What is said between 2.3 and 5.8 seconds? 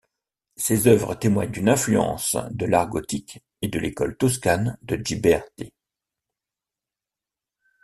de l'art gothique et de l'école Toscane de Ghiberti.